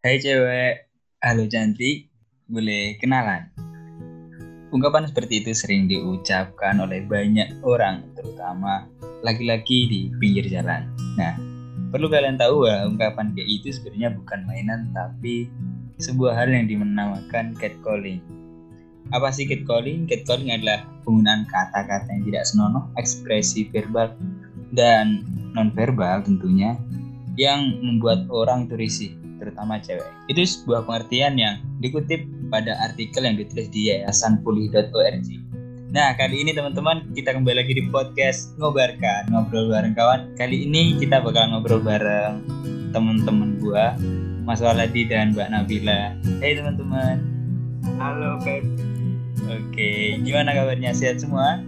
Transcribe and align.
Hai 0.00 0.16
cewek, 0.16 0.88
halo 1.20 1.44
cantik, 1.44 2.08
boleh 2.48 2.96
kenalan? 2.96 3.52
Ungkapan 4.72 5.04
seperti 5.04 5.44
itu 5.44 5.52
sering 5.52 5.92
diucapkan 5.92 6.80
oleh 6.80 7.04
banyak 7.04 7.60
orang, 7.60 8.08
terutama 8.16 8.88
laki-laki 9.20 9.84
di 9.92 10.08
pinggir 10.16 10.48
jalan. 10.48 10.88
Nah, 11.20 11.36
perlu 11.92 12.08
kalian 12.08 12.40
tahu 12.40 12.64
bahwa 12.64 12.96
ungkapan 12.96 13.36
kayak 13.36 13.60
itu 13.60 13.76
sebenarnya 13.76 14.16
bukan 14.16 14.40
mainan, 14.48 14.88
tapi 14.96 15.52
sebuah 16.00 16.32
hal 16.32 16.48
yang 16.48 16.64
dinamakan 16.64 17.52
catcalling. 17.60 18.24
Apa 19.12 19.28
sih 19.28 19.44
catcalling? 19.44 20.08
Catcalling 20.08 20.48
adalah 20.48 20.80
penggunaan 21.04 21.44
kata-kata 21.44 22.08
yang 22.08 22.24
tidak 22.24 22.48
senonoh, 22.48 22.88
ekspresi 22.96 23.68
verbal 23.68 24.16
dan 24.72 25.28
nonverbal 25.52 26.24
tentunya 26.24 26.72
yang 27.36 27.76
membuat 27.84 28.24
orang 28.32 28.64
itu 28.64 28.80
risih 28.80 29.19
terutama 29.40 29.80
cewek. 29.80 30.04
Itu 30.28 30.44
sebuah 30.44 30.84
pengertian 30.84 31.40
yang 31.40 31.64
dikutip 31.80 32.28
pada 32.52 32.76
artikel 32.84 33.24
yang 33.24 33.40
ditulis 33.40 33.72
di 33.72 33.88
yayasanpulih.org. 33.88 35.28
Nah, 35.90 36.14
kali 36.14 36.46
ini 36.46 36.54
teman-teman 36.54 37.10
kita 37.18 37.34
kembali 37.34 37.66
lagi 37.66 37.74
di 37.74 37.82
podcast 37.90 38.54
Ngobarkan, 38.62 39.26
ngobrol 39.34 39.74
bareng 39.74 39.96
kawan. 39.98 40.20
Kali 40.38 40.68
ini 40.68 40.94
kita 41.02 41.18
bakal 41.18 41.50
ngobrol 41.50 41.82
bareng 41.82 42.46
teman-teman 42.94 43.58
gua, 43.58 43.98
Mas 44.46 44.62
Waladi 44.62 45.10
dan 45.10 45.34
Mbak 45.34 45.50
Nabila. 45.50 46.14
Hai 46.38 46.54
teman-teman. 46.54 47.18
Halo, 47.98 48.38
Beb. 48.46 48.62
Oke, 49.50 50.22
gimana 50.22 50.54
kabarnya? 50.54 50.94
Sehat 50.94 51.18
semua? 51.18 51.58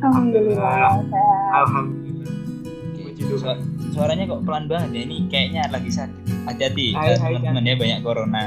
Alhamdulillah. 0.00 1.04
Alhamdulillah. 1.52 1.99
Oke, 3.20 3.36
su- 3.36 3.62
suaranya 3.92 4.24
kok 4.24 4.42
pelan 4.48 4.64
banget 4.64 4.90
ya? 4.96 5.00
Ini 5.04 5.16
kayaknya 5.28 5.62
lagi 5.68 5.90
sakit. 5.92 6.24
Hati-hati, 6.48 6.86
eh, 7.12 7.18
teman-teman 7.44 7.68
ya 7.68 7.74
banyak 7.76 8.00
corona. 8.00 8.42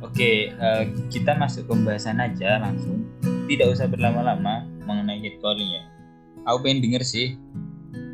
Oke, 0.00 0.54
eh, 0.54 0.82
kita 1.10 1.34
masuk 1.34 1.66
pembahasan 1.66 2.22
aja 2.22 2.62
langsung. 2.62 3.02
Tidak 3.50 3.66
usah 3.66 3.90
berlama-lama 3.90 4.62
mengenai 4.86 5.18
catcalling 5.20 5.70
ya. 5.74 5.82
Aku 6.46 6.62
pengen 6.62 6.80
denger 6.80 7.02
sih. 7.02 7.34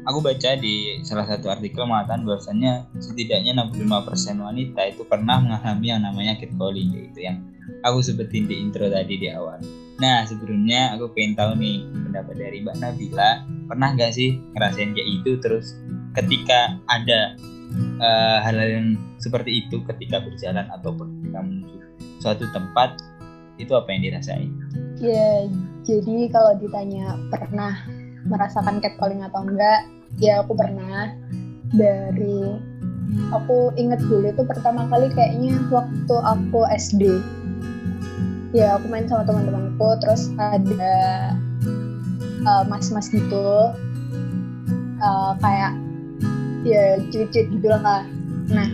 Aku 0.05 0.21
baca 0.21 0.53
di 0.57 1.01
salah 1.01 1.25
satu 1.25 1.49
artikel 1.49 1.85
mengatakan 1.89 2.29
bahwasannya 2.29 2.93
setidaknya 3.01 3.57
65% 3.57 4.37
wanita 4.37 4.85
itu 4.85 5.01
pernah 5.09 5.41
mengalami 5.41 5.87
yang 5.89 6.05
namanya 6.05 6.37
catcalling 6.37 6.93
yaitu 6.93 7.25
yang 7.25 7.41
aku 7.81 8.05
sebutin 8.05 8.45
di 8.45 8.61
intro 8.61 8.85
tadi 8.93 9.17
di 9.17 9.33
awal. 9.33 9.61
Nah 10.03 10.27
sebelumnya 10.27 10.99
aku 10.99 11.15
pengen 11.15 11.39
tahu 11.39 11.53
nih 11.59 11.87
pendapat 11.93 12.35
dari 12.35 12.57
Mbak 12.67 12.77
Nabila 12.83 13.31
pernah 13.71 13.89
nggak 13.95 14.13
sih 14.15 14.39
ngerasain 14.55 14.91
kayak 14.93 15.09
itu 15.23 15.31
terus 15.39 15.79
ketika 16.19 16.79
ada 16.91 17.39
eh, 18.03 18.39
hal-hal 18.43 18.71
yang 18.83 18.89
seperti 19.23 19.67
itu 19.67 19.83
ketika 19.87 20.23
berjalan 20.23 20.67
ataupun 20.71 21.23
ketika 21.23 21.41
menuju 21.43 21.79
suatu 22.19 22.45
tempat 22.57 22.97
itu 23.59 23.73
apa 23.75 23.89
yang 23.95 24.03
dirasain? 24.11 24.51
Ya, 24.99 25.47
jadi 25.87 26.31
kalau 26.31 26.59
ditanya 26.59 27.19
pernah 27.31 27.75
merasakan 28.27 28.81
catcalling 28.81 29.23
atau 29.23 29.47
enggak, 29.47 29.87
ya 30.19 30.43
aku 30.43 30.57
pernah. 30.57 31.15
Dari 31.75 32.55
aku 33.35 33.75
inget 33.75 33.99
dulu 34.07 34.31
itu 34.31 34.43
pertama 34.47 34.87
kali 34.87 35.11
kayaknya 35.11 35.59
waktu 35.71 36.17
aku 36.23 36.67
SD. 36.71 37.03
Ya, 38.55 38.79
aku 38.79 38.87
main 38.87 39.11
sama 39.11 39.27
teman-temanku, 39.27 39.99
terus 39.99 40.31
ada 40.39 40.95
uh, 42.47 42.63
mas-mas 42.71 43.11
gitu, 43.11 43.75
uh, 45.03 45.33
kayak 45.43 45.75
ya 46.63 47.03
cuit-cuit 47.11 47.51
gitu 47.51 47.67
lah. 47.67 48.07
Nah, 48.55 48.69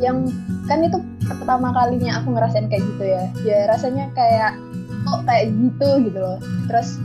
yang 0.00 0.32
kan 0.64 0.80
itu 0.80 0.96
pertama 1.28 1.76
kalinya 1.76 2.24
aku 2.24 2.32
ngerasain 2.32 2.72
kayak 2.72 2.88
gitu 2.96 3.04
ya. 3.04 3.24
Ya 3.44 3.58
rasanya 3.68 4.08
kayak 4.16 4.56
kok 5.04 5.28
kayak 5.28 5.52
gitu 5.52 5.88
gitu 6.08 6.16
loh. 6.16 6.40
Terus 6.72 6.96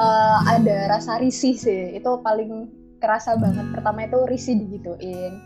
uh, 0.00 0.40
ada 0.48 0.88
rasa 0.88 1.20
risih 1.20 1.52
sih. 1.52 2.00
Itu 2.00 2.24
paling 2.24 2.72
kerasa 2.96 3.36
banget. 3.36 3.68
Pertama 3.76 4.08
itu 4.08 4.24
risih 4.24 4.56
digituin. 4.56 5.36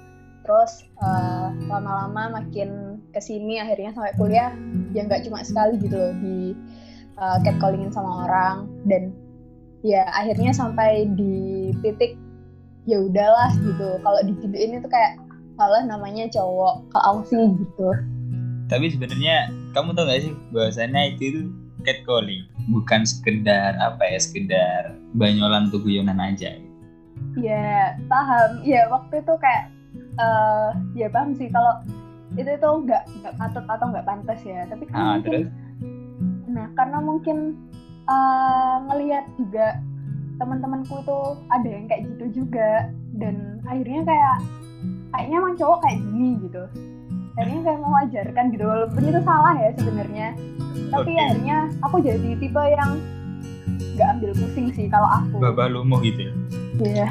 Terus 0.46 0.86
uh, 1.02 1.50
lama-lama 1.66 2.38
makin 2.38 3.02
ke 3.10 3.18
sini 3.18 3.58
akhirnya 3.58 3.90
sampai 3.90 4.14
kuliah 4.14 4.54
ya 4.94 5.05
nggak 5.05 5.27
cuma 5.27 5.43
sekali 5.43 5.77
gitu 5.82 5.99
loh 5.99 6.15
di 6.22 6.55
uh, 7.19 7.38
catcallingin 7.43 7.91
sama 7.91 8.25
orang. 8.25 8.71
Dan 8.87 9.10
ya 9.84 10.06
akhirnya 10.15 10.55
sampai 10.55 11.10
di 11.19 11.75
titik 11.82 12.16
ya 12.88 13.03
udahlah 13.03 13.53
gitu. 13.60 13.99
Kalau 14.00 14.21
digituin 14.25 14.81
itu 14.81 14.88
kayak 14.88 15.21
malah 15.59 15.82
namanya 15.84 16.31
cowok 16.31 16.87
ke 16.91 16.99
sih 17.31 17.44
gitu. 17.59 17.88
Tapi 18.71 18.87
sebenarnya 18.91 19.53
kamu 19.77 19.93
tau 19.93 20.09
gak 20.09 20.22
sih 20.25 20.32
bahwasannya 20.50 21.03
itu 21.15 21.22
itu 21.31 21.43
catcalling? 21.84 22.49
Bukan 22.72 23.05
sekedar 23.05 23.76
apa 23.76 24.03
ya 24.09 24.19
sekedar 24.19 24.82
banyolan 25.12 25.69
tuh 25.69 25.82
guyonan 25.82 26.16
aja. 26.22 26.56
ya 27.38 27.99
paham. 28.09 28.62
Ya 28.65 28.88
waktu 28.88 29.21
itu 29.21 29.34
kayak 29.38 29.65
eh 30.19 30.71
ya 30.97 31.06
paham 31.12 31.37
sih. 31.37 31.50
Kalau 31.53 31.82
itu 32.34 32.50
itu 32.50 32.68
nggak 32.86 33.02
nggak 33.22 33.34
patut 33.38 33.64
atau 33.66 33.86
nggak 33.90 34.06
pantas 34.06 34.40
ya. 34.42 34.66
Tapi 34.66 34.82
kan 34.90 34.94
Ah, 34.94 35.04
mungkin 35.16 35.24
terus? 35.24 35.46
Nah 36.50 36.66
karena 36.74 36.98
mungkin 37.02 37.36
eh 38.04 38.76
ngelihat 38.90 39.24
juga 39.40 39.66
teman-temanku 40.34 40.98
itu 41.00 41.18
ada 41.48 41.68
yang 41.68 41.84
kayak 41.86 42.02
gitu 42.14 42.44
juga. 42.44 42.90
Dan 43.14 43.62
akhirnya 43.64 44.02
kayak 44.02 44.36
kayaknya 45.14 45.36
emang 45.38 45.54
cowok 45.56 45.78
kayak 45.86 45.98
gini 46.02 46.28
gitu. 46.42 46.62
Akhirnya 47.34 47.60
kayak 47.66 47.80
mewajarkan 47.82 48.44
gitu. 48.54 48.64
Walaupun 48.66 49.02
itu 49.02 49.20
salah 49.26 49.54
ya 49.58 49.70
sebenarnya. 49.74 50.28
Tapi 50.90 51.12
Oke. 51.14 51.22
akhirnya 51.22 51.56
aku 51.82 51.96
jadi 52.02 52.30
tipe 52.38 52.62
yang 52.62 52.90
nggak 53.94 54.08
ambil 54.18 54.30
pusing 54.34 54.68
sih 54.74 54.86
kalau 54.90 55.06
aku. 55.06 55.38
Babah 55.38 55.70
lumuh 55.70 56.02
gitu. 56.02 56.30
Iya. 56.82 57.10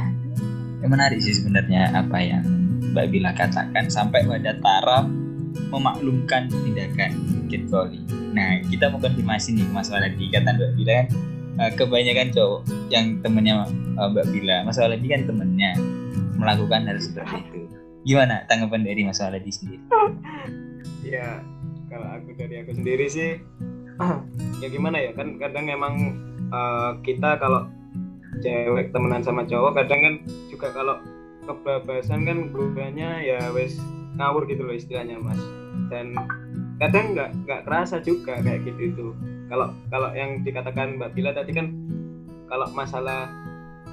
Yang 0.84 0.91
menarik 0.91 1.19
sih 1.23 1.31
sebenarnya 1.35 1.95
apa 1.95 2.19
yang 2.19 2.44
Mbak 2.94 3.08
Bila 3.09 3.34
katakan 3.34 3.90
sampai 3.90 4.22
pada 4.24 4.54
taraf 4.62 5.09
memaklumkan 5.74 6.50
tindakan 6.50 7.12
catcalling. 7.50 8.06
Nah, 8.34 8.62
kita 8.70 8.90
mau 8.90 9.02
konfirmasi 9.02 9.58
nih 9.58 9.68
Mas 9.74 9.90
Waladi 9.90 10.30
kata 10.30 10.54
Mbak 10.54 10.72
Bila 10.78 10.92
kan 10.94 11.08
eh, 11.62 11.72
kebanyakan 11.78 12.28
cowok 12.34 12.62
yang 12.94 13.06
temennya 13.26 13.66
eh, 13.70 14.08
Mbak 14.14 14.26
Bila, 14.30 14.56
Mas 14.66 14.78
Waladi 14.78 15.08
kan 15.09 15.22
temennya 15.26 15.72
melakukan 16.38 16.86
hal 16.86 16.98
seperti 17.02 17.38
itu. 17.50 17.59
Gimana 18.03 18.46
tanggapan 18.46 18.86
dari 18.86 19.02
Mas 19.06 19.22
Waladi 19.22 19.50
sendiri? 19.50 19.84
Ya, 21.06 21.42
kalau 21.90 22.08
aku 22.09 22.30
dari 22.38 22.56
aku 22.62 22.72
sendiri 22.74 23.06
sih, 23.09 23.42
ya 24.62 24.68
gimana 24.70 24.98
ya 25.02 25.12
kan 25.14 25.38
kadang 25.42 25.66
emang 25.70 25.96
eh, 26.50 26.92
kita 27.06 27.38
kalau 27.42 27.70
cewek 28.42 28.90
temenan 28.90 29.22
sama 29.22 29.46
cowok 29.46 29.78
kadang 29.78 30.00
kan 30.02 30.14
juga 30.50 30.74
kalau 30.74 30.98
kebebasan 31.48 32.24
kan 32.24 32.38
berubahnya 32.50 33.24
ya 33.24 33.40
wes 33.52 33.78
ngawur 34.18 34.46
gitu 34.46 34.64
loh 34.64 34.76
istilahnya 34.76 35.20
mas. 35.20 35.40
Dan 35.90 36.16
kadang 36.78 37.14
nggak 37.18 37.30
nggak 37.46 37.62
kerasa 37.66 38.00
juga 38.02 38.40
kayak 38.42 38.66
gitu 38.66 38.81
itu. 38.94 39.06
Kalau 39.50 39.74
kalau 39.90 40.09
yang 40.16 40.42
dikatakan 40.42 40.98
mbak 40.98 41.14
Bila 41.14 41.36
tadi 41.36 41.52
kan 41.53 41.74
kalau 42.50 42.70
masalah 42.74 43.30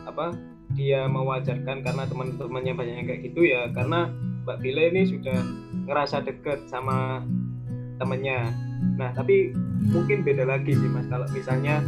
apa 0.09 0.37
dia 0.79 1.05
mewajarkan 1.11 1.83
karena 1.83 2.07
teman-temannya 2.07 2.73
banyak 2.73 2.95
yang 3.03 3.07
kayak 3.09 3.23
gitu 3.33 3.41
ya 3.45 3.69
karena 3.75 4.09
mbak 4.47 4.59
Bila 4.63 4.81
ini 4.93 5.09
sudah 5.09 5.37
ngerasa 5.89 6.25
deket 6.25 6.69
sama 6.71 7.25
temennya. 8.01 8.53
Nah 8.97 9.13
tapi 9.13 9.53
mungkin 9.93 10.25
beda 10.25 10.49
lagi 10.49 10.73
sih 10.73 10.89
mas. 10.89 11.05
Kalau 11.09 11.27
misalnya 11.33 11.85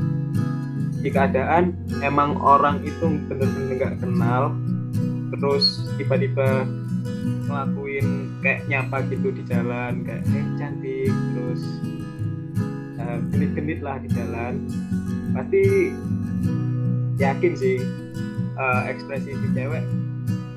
di 1.03 1.11
keadaan 1.11 1.75
emang 1.99 2.39
orang 2.39 2.78
itu 2.87 3.19
bener-bener 3.27 3.75
nggak 3.75 3.95
kenal 3.99 4.55
terus 5.38 5.88
tiba-tiba 5.97 6.69
ngelakuin 7.48 8.32
kayak 8.43 8.66
nyapa 8.66 9.04
gitu 9.09 9.28
di 9.32 9.43
jalan 9.47 10.03
kayak 10.03 10.22
eh 10.27 10.47
cantik 10.59 11.12
terus 11.34 11.62
eh, 12.98 13.18
genit-genit 13.33 13.80
lah 13.80 13.97
di 14.01 14.09
jalan. 14.12 14.66
Pasti 15.33 15.62
yakin 17.21 17.53
sih 17.54 17.78
eh, 18.59 18.83
ekspresi 18.91 19.33
si 19.33 19.48
cewek 19.54 19.84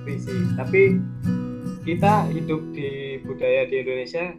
risih. 0.06 0.42
Tapi 0.58 1.00
kita 1.86 2.30
hidup 2.34 2.62
di 2.74 3.22
budaya 3.22 3.70
di 3.70 3.76
Indonesia 3.86 4.34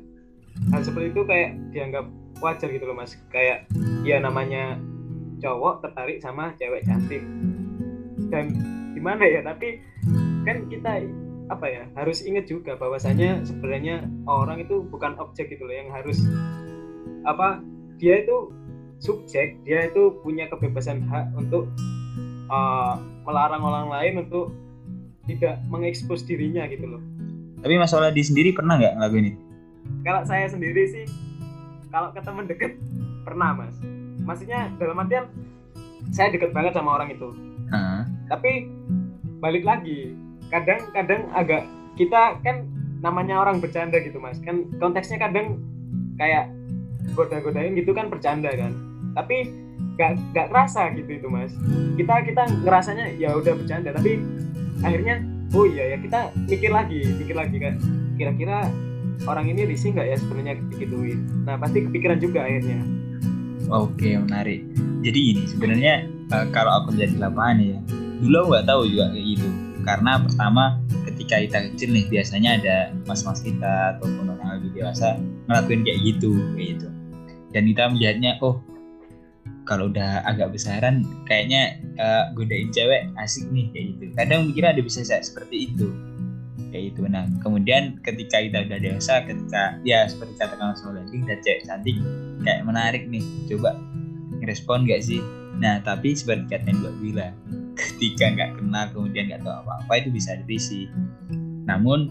hal 0.72 0.81
seperti 0.82 1.14
itu 1.14 1.22
kayak 1.28 1.50
dianggap 1.70 2.06
wajar 2.43 2.69
gitu 2.70 2.84
loh 2.88 2.96
mas. 2.96 3.14
Kayak 3.31 3.69
ya 4.02 4.19
namanya 4.19 4.81
cowok 5.43 5.84
tertarik 5.87 6.19
sama 6.25 6.55
cewek 6.58 6.82
cantik. 6.88 7.22
Dan 8.32 8.50
gimana 8.96 9.22
ya 9.28 9.44
tapi 9.44 9.78
kan 10.46 10.70
kita 10.70 11.04
apa 11.46 11.66
ya 11.66 11.82
harus 11.94 12.22
ingat 12.22 12.46
juga 12.50 12.75
bahwasanya 12.78 13.43
sebenarnya 13.46 14.06
orang 14.26 14.62
itu 14.62 14.82
bukan 14.87 15.14
objek 15.19 15.50
gitu 15.50 15.62
loh 15.62 15.75
yang 15.75 15.90
harus 15.94 16.19
apa 17.26 17.62
dia 17.98 18.22
itu 18.22 18.50
subjek 18.98 19.58
dia 19.62 19.90
itu 19.90 20.16
punya 20.22 20.50
kebebasan 20.50 21.06
hak 21.06 21.31
untuk 21.38 21.70
uh, 22.50 22.98
melarang 23.26 23.62
orang 23.62 23.87
lain 23.90 24.14
untuk 24.26 24.50
tidak 25.26 25.58
mengekspos 25.70 26.22
dirinya 26.22 26.66
gitu 26.70 26.87
loh 26.87 27.02
Tapi 27.56 27.75
Mas 27.82 27.90
Waladi 27.90 28.22
sendiri 28.22 28.54
pernah 28.54 28.78
nggak 28.78 28.94
ngelakuin 28.94 29.26
itu? 29.34 29.40
kalau 30.02 30.22
saya 30.26 30.46
sendiri 30.50 30.82
sih 30.87 31.04
kalau 31.90 32.10
ke 32.14 32.20
teman 32.22 32.46
deket 32.46 32.78
pernah 33.26 33.54
mas 33.54 33.75
maksudnya 34.22 34.70
dalam 34.78 34.99
artian 35.02 35.26
saya 36.14 36.31
deket 36.31 36.54
banget 36.54 36.75
sama 36.75 36.99
orang 36.99 37.10
itu 37.14 37.34
uh. 37.75 38.02
tapi 38.31 38.70
balik 39.42 39.66
lagi 39.66 40.14
kadang-kadang 40.52 41.28
agak 41.34 41.62
kita 41.96 42.38
kan 42.44 42.69
namanya 43.00 43.40
orang 43.40 43.58
bercanda 43.62 43.98
gitu 44.00 44.19
mas. 44.20 44.38
Kan 44.43 44.69
konteksnya 44.78 45.20
kadang 45.20 45.60
kayak 46.16 46.50
goda-godain 47.14 47.76
gitu 47.76 47.93
kan 47.93 48.08
bercanda 48.08 48.50
kan. 48.52 48.72
Tapi 49.16 49.52
gak 49.96 50.20
gak 50.37 50.48
kerasa 50.52 50.93
gitu 50.96 51.20
itu 51.20 51.28
mas. 51.28 51.52
Kita 51.96 52.25
kita 52.25 52.43
ngerasanya 52.64 53.16
ya 53.16 53.37
udah 53.37 53.54
bercanda. 53.56 53.93
Tapi 53.93 54.20
akhirnya 54.84 55.25
oh 55.56 55.64
iya 55.64 55.94
ya 55.94 55.96
kita 56.00 56.20
mikir 56.50 56.70
lagi 56.72 57.00
mikir 57.16 57.37
lagi 57.37 57.56
kan 57.56 57.75
kira-kira 58.20 58.69
orang 59.25 59.49
ini 59.49 59.64
risih 59.64 59.96
nggak 59.96 60.08
ya 60.12 60.16
sebenarnya 60.20 60.54
digituin 60.69 61.25
nah 61.49 61.56
pasti 61.56 61.84
kepikiran 61.84 62.19
juga 62.20 62.44
akhirnya. 62.44 62.81
Oke 63.66 64.14
menarik. 64.14 64.62
Jadi 65.02 65.20
ini 65.32 65.42
sebenarnya 65.49 66.06
uh, 66.34 66.46
kalau 66.50 66.82
aku 66.82 66.94
jadi 66.94 67.16
lapangan 67.19 67.58
ya 67.62 67.78
dulu 68.22 68.37
aku 68.37 68.49
nggak 68.52 68.66
tahu 68.66 68.82
juga 68.88 69.04
kayak 69.12 69.26
gitu 69.37 69.49
karena 69.87 70.19
pertama 70.19 70.83
ketika 71.06 71.38
kita 71.38 71.59
kecil 71.71 71.88
nih 71.94 72.05
biasanya 72.11 72.50
ada 72.59 72.77
mas-mas 73.06 73.38
kita 73.38 73.97
ataupun 73.97 74.35
orang 74.35 74.59
lebih 74.59 74.83
dewasa 74.83 75.15
ngelakuin 75.47 75.87
kayak 75.87 76.00
gitu 76.03 76.31
kayak 76.59 76.69
gitu. 76.77 76.88
Dan 77.55 77.62
kita 77.71 77.83
melihatnya 77.94 78.33
oh 78.43 78.59
kalau 79.62 79.87
udah 79.91 80.27
agak 80.27 80.50
besaran 80.50 81.06
kayaknya 81.31 81.79
uh, 82.03 82.35
godain 82.35 82.75
cewek 82.75 83.06
asik 83.23 83.47
nih 83.55 83.71
kayak 83.71 83.87
gitu. 83.94 84.05
Kadang 84.19 84.50
mikirnya 84.50 84.75
ada 84.75 84.83
bisa 84.83 85.06
seperti 85.06 85.71
itu 85.71 85.87
kayak 86.75 86.93
gitu. 86.93 87.06
Nah 87.06 87.31
kemudian 87.41 88.03
ketika 88.03 88.43
kita 88.43 88.67
udah 88.67 88.79
dewasa 88.83 89.23
ketika 89.23 89.79
ya 89.87 90.11
seperti 90.11 90.35
katakan 90.35 90.75
Mas 90.75 90.83
Mauladi 90.83 91.23
udah 91.23 91.38
cewek 91.47 91.62
cantik 91.62 91.97
kayak 92.43 92.62
menarik 92.67 93.06
nih. 93.06 93.23
Coba 93.47 93.79
ngerespon 94.43 94.83
gak 94.91 95.06
sih? 95.06 95.23
Nah 95.62 95.79
tapi 95.87 96.12
seperti 96.12 96.50
kata 96.50 96.75
Mbak 96.75 96.94
Bila 96.99 97.27
ketika 97.76 98.32
nggak 98.32 98.50
kenal 98.56 98.84
kemudian 98.90 99.28
nggak 99.28 99.44
tahu 99.44 99.52
apa-apa 99.52 99.93
itu 100.00 100.08
bisa 100.11 100.34
dirisi 100.43 100.88
namun 101.69 102.08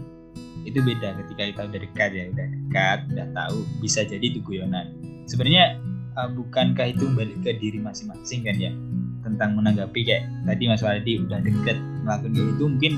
itu 0.66 0.82
beda 0.82 1.14
ketika 1.24 1.42
kita 1.46 1.60
udah 1.70 1.80
dekat 1.80 2.10
ya 2.12 2.24
udah 2.34 2.46
dekat 2.50 2.98
udah 3.14 3.26
tahu 3.32 3.58
bisa 3.78 4.02
jadi 4.02 4.26
itu 4.26 4.42
guyonan. 4.42 4.90
Sebenarnya 5.30 5.78
uh, 6.18 6.28
bukankah 6.34 6.90
itu 6.90 7.06
balik 7.14 7.38
ke 7.46 7.54
diri 7.56 7.78
masing-masing 7.78 8.42
kan 8.42 8.56
ya? 8.58 8.74
Tentang 9.22 9.54
menanggapi 9.54 10.02
kayak 10.02 10.26
tadi 10.46 10.64
Mas 10.66 10.82
Waldi 10.82 11.22
udah 11.22 11.38
deket 11.42 11.78
melakukan 12.02 12.34
itu 12.34 12.64
mungkin 12.66 12.92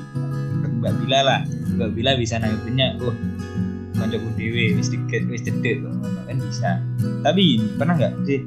Mbak 0.81 0.95
Bila 1.05 1.19
lah. 1.23 1.41
Mbak 1.77 1.91
Bila 1.93 2.11
bisa 2.17 2.41
nanggapinnya 2.41 2.97
oh 3.05 3.15
kancaku 4.01 4.29
dewe 4.41 4.79
wis 4.81 4.89
deket 4.89 5.29
wis 5.29 5.45
cedek 5.45 5.85
kan 6.25 6.37
bisa. 6.41 6.71
Tapi 7.21 7.61
pernah 7.77 7.95
nggak 8.01 8.13
sih 8.25 8.41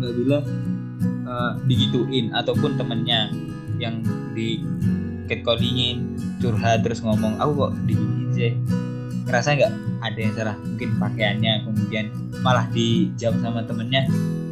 Mbak 0.00 0.12
Bila 0.16 0.38
uh, 1.28 1.52
digituin 1.68 2.32
ataupun 2.32 2.80
temennya 2.80 3.28
yang 3.84 4.00
di 4.32 4.64
catcallingin 5.28 6.16
curhat 6.40 6.84
terus 6.84 7.04
ngomong 7.04 7.36
aku 7.40 7.68
kok 7.68 7.72
digituin 7.88 8.30
sih 8.32 8.52
ngerasa 9.24 9.56
nggak 9.56 9.72
ada 10.04 10.18
yang 10.20 10.34
salah? 10.36 10.56
Mungkin 10.60 10.90
pakaiannya 11.00 11.52
kemudian 11.64 12.06
malah 12.44 12.68
dijawab 12.72 13.40
sama 13.40 13.60
temennya. 13.64 14.04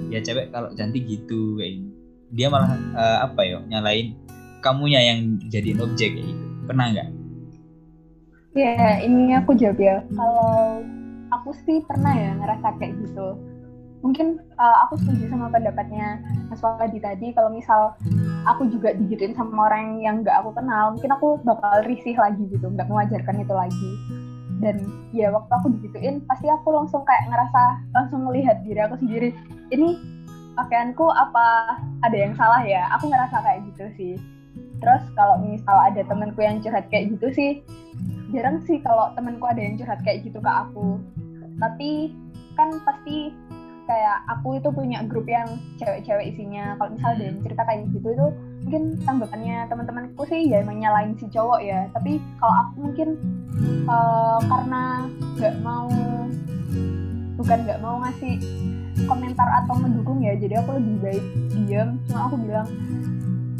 Ya 0.09 0.21
cewek 0.21 0.53
kalau 0.53 0.73
cantik 0.77 1.05
gitu 1.09 1.57
kayak 1.61 1.81
ini 1.81 1.89
dia 2.33 2.49
malah 2.49 2.73
uh, 2.97 3.29
apa 3.29 3.45
ya 3.45 3.61
nyalain 3.69 4.17
kamunya 4.65 5.01
yang 5.13 5.37
jadi 5.53 5.77
objek 5.77 6.17
kayak 6.17 6.27
gitu. 6.33 6.45
Pernah 6.65 6.87
nggak? 6.97 7.09
Ya 8.57 9.01
ini 9.05 9.37
aku 9.37 9.53
jawab 9.57 9.77
ya. 9.81 10.01
Kalau 10.13 10.81
aku 11.33 11.53
sih 11.69 11.85
pernah 11.85 12.13
ya 12.13 12.33
ngerasa 12.41 12.77
kayak 12.81 12.97
gitu. 13.05 13.37
Mungkin 14.03 14.41
uh, 14.59 14.77
aku 14.89 14.99
setuju 14.99 15.31
sama 15.31 15.53
pendapatnya 15.53 16.21
Mas 16.49 16.65
Wadi 16.65 16.99
tadi. 16.99 17.33
Kalau 17.37 17.53
misal 17.53 17.97
aku 18.47 18.69
juga 18.71 18.95
digituin 18.97 19.35
sama 19.37 19.71
orang 19.71 20.03
yang 20.03 20.23
nggak 20.23 20.35
aku 20.43 20.51
kenal 20.57 20.95
mungkin 20.95 21.11
aku 21.15 21.29
bakal 21.47 21.83
risih 21.87 22.17
lagi 22.19 22.43
gitu 22.51 22.67
nggak 22.67 22.89
mewajarkan 22.89 23.43
itu 23.43 23.55
lagi. 23.55 23.93
Dan 24.63 24.79
ya 25.11 25.35
waktu 25.35 25.51
aku 25.51 25.67
digituin 25.79 26.23
pasti 26.31 26.47
aku 26.47 26.71
langsung 26.71 27.03
kayak 27.03 27.27
ngerasa 27.31 27.63
langsung 27.95 28.31
melihat 28.31 28.63
diri 28.63 28.79
aku 28.79 28.95
sendiri 29.03 29.35
ini 29.75 29.99
pakaianku 30.55 31.07
apa 31.11 31.79
ada 32.07 32.17
yang 32.17 32.35
salah 32.39 32.63
ya? 32.63 32.87
Aku 32.99 33.11
ngerasa 33.11 33.43
kayak 33.43 33.61
gitu 33.73 33.85
sih. 33.99 34.15
Terus 34.79 35.03
kalau 35.15 35.39
misal 35.43 35.79
ada 35.79 36.03
temenku 36.07 36.43
yang 36.43 36.59
curhat 36.59 36.87
kayak 36.91 37.15
gitu 37.15 37.31
sih 37.35 37.51
jarang 38.33 38.65
sih 38.65 38.81
kalau 38.81 39.13
temenku 39.13 39.45
ada 39.45 39.61
yang 39.61 39.77
curhat 39.77 40.01
kayak 40.03 40.25
gitu 40.25 40.41
ke 40.41 40.51
aku. 40.51 40.99
Tapi 41.61 42.11
kan 42.57 42.81
pasti 42.83 43.31
kayak 43.87 44.19
aku 44.31 44.59
itu 44.59 44.69
punya 44.71 45.03
grup 45.07 45.27
yang 45.27 45.47
cewek-cewek 45.79 46.35
isinya. 46.35 46.79
Kalau 46.79 46.95
misalnya 46.95 47.15
ada 47.15 47.25
yang 47.29 47.39
cerita 47.43 47.63
kayak 47.67 47.81
gitu 47.91 48.09
itu 48.13 48.27
mungkin 48.63 48.83
tanggapannya 49.03 49.57
teman-temanku 49.67 50.23
sih 50.31 50.41
ya 50.47 50.63
menyalahin 50.63 51.19
si 51.19 51.27
cowok 51.29 51.61
ya. 51.63 51.81
Tapi 51.95 52.23
kalau 52.39 52.55
aku 52.67 52.75
mungkin 52.91 53.09
uh, 53.91 54.39
karena 54.43 54.85
nggak 55.39 55.55
mau 55.61 55.91
bukan 57.37 57.59
nggak 57.67 57.81
mau 57.83 57.97
ngasih 58.07 58.39
komentar 59.09 59.49
atau 59.65 59.75
mendukung 59.81 60.21
ya 60.23 60.37
jadi 60.37 60.63
aku 60.63 60.79
lebih 60.79 60.97
baik 61.01 61.25
diam 61.67 61.99
cuma 62.07 62.29
aku 62.29 62.37
bilang 62.39 62.69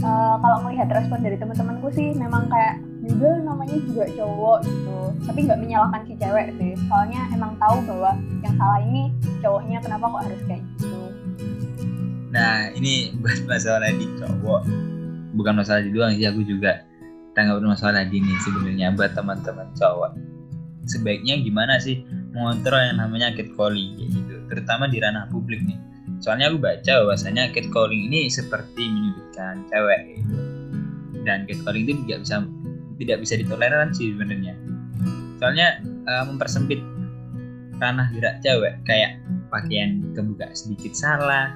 uh, 0.05 0.37
kalau 0.39 0.59
melihat 0.69 0.89
respon 0.93 1.19
dari 1.25 1.37
teman-temanku 1.41 1.89
sih 1.91 2.13
memang 2.15 2.47
kayak 2.53 2.79
juga 3.03 3.43
namanya 3.43 3.77
juga 3.83 4.05
cowok 4.15 4.59
gitu. 4.63 4.99
Tapi 5.27 5.39
nggak 5.51 5.59
menyalahkan 5.59 6.03
si 6.07 6.15
cewek 6.15 6.47
sih. 6.57 6.73
Soalnya 6.87 7.21
emang 7.35 7.59
tahu 7.59 7.83
bahwa 7.91 8.15
yang 8.47 8.55
salah 8.55 8.81
ini 8.81 9.11
cowoknya 9.43 9.79
kenapa 9.83 10.05
kok 10.07 10.23
harus 10.23 10.43
kayak 10.47 10.63
gitu. 10.79 11.03
Nah 12.31 12.71
ini 12.73 13.13
buat 13.19 13.41
masalah 13.51 13.91
di 13.91 14.07
cowok. 14.23 14.63
Bukan 15.35 15.55
masalah 15.59 15.83
di 15.83 15.91
doang 15.91 16.15
sih 16.15 16.29
aku 16.29 16.47
juga 16.47 16.87
tanggapin 17.35 17.69
masalah 17.69 18.05
di 18.07 18.21
nih 18.21 18.37
sebenarnya 18.45 18.95
buat 18.95 19.13
teman-teman 19.19 19.69
cowok. 19.75 20.13
Sebaiknya 20.87 21.43
gimana 21.43 21.79
sih 21.83 22.07
mengontrol 22.35 22.79
yang 22.79 22.99
namanya 23.03 23.35
catcalling 23.35 23.99
kayak 23.99 24.11
gitu? 24.15 24.35
Terutama 24.47 24.87
di 24.87 24.99
ranah 25.03 25.27
publik 25.33 25.63
nih. 25.67 25.79
Soalnya 26.23 26.55
aku 26.55 26.59
baca 26.63 26.93
bahwasanya 27.03 27.51
catcalling 27.51 28.07
ini 28.11 28.31
seperti 28.31 28.83
menyudutkan 28.87 29.67
cewek 29.71 30.01
gitu. 30.19 30.37
Dan 31.23 31.47
catcalling 31.47 31.83
itu 31.87 31.93
tidak 32.07 32.19
bisa 32.27 32.37
tidak 33.03 33.23
bisa 33.23 33.35
ditoleransi 33.37 34.15
sebenarnya. 34.15 34.55
Soalnya 35.43 35.83
uh, 36.07 36.25
mempersempit 36.31 36.79
ranah 37.83 38.09
gerak 38.15 38.39
cewek 38.47 38.79
kayak 38.87 39.19
pakaian 39.51 39.99
kebuka 40.15 40.47
sedikit 40.55 40.95
salah 40.95 41.51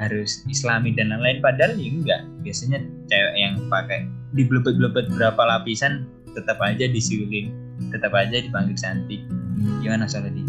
harus 0.00 0.42
islami 0.48 0.96
dan 0.96 1.12
lain-lain 1.12 1.44
padahal 1.44 1.76
ya 1.76 1.88
enggak. 1.92 2.22
Biasanya 2.40 2.80
cewek 3.06 3.34
yang 3.36 3.54
pakai 3.68 4.08
di 4.32 4.48
blebet 4.48 5.12
berapa 5.12 5.42
lapisan 5.44 6.08
tetap 6.32 6.56
aja 6.64 6.88
disiulin 6.88 7.52
tetap 7.92 8.16
aja 8.16 8.40
dipanggil 8.40 8.74
cantik. 8.74 9.20
Gimana 9.84 10.08
soal 10.08 10.32
ini 10.32 10.42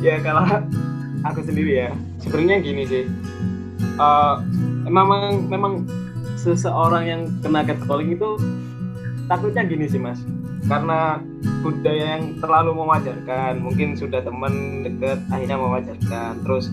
ya 0.00 0.20
kalau 0.20 0.44
aku 1.24 1.40
sendiri 1.44 1.86
ya 1.86 1.88
sebenarnya 2.20 2.56
gini 2.62 2.82
sih. 2.84 3.04
Uh, 3.96 4.44
memang 4.84 5.48
memang 5.48 5.88
seseorang 6.36 7.04
yang 7.08 7.22
kena 7.40 7.64
catcalling 7.64 8.12
itu 8.12 8.36
takutnya 9.26 9.62
gini 9.66 9.86
sih 9.86 10.00
mas. 10.00 10.22
Karena 10.66 11.22
budaya 11.62 12.18
yang 12.18 12.38
terlalu 12.42 12.74
mewajarkan 12.74 13.62
mungkin 13.62 13.94
sudah 13.94 14.22
teman 14.22 14.82
deket 14.82 15.22
akhirnya 15.30 15.58
mewajarkan. 15.58 16.42
Terus 16.42 16.72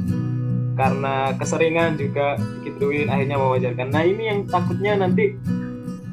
karena 0.73 1.37
keseringan 1.37 2.01
juga 2.01 2.37
dikituin 2.61 3.09
akhirnya 3.09 3.37
mewajarkan. 3.37 3.93
Nah 3.93 4.03
ini 4.05 4.23
yang 4.29 4.39
takutnya 4.49 4.97
nanti 4.97 5.37